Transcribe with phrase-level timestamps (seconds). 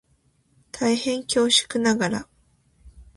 [0.71, 2.27] 大変恐縮ながら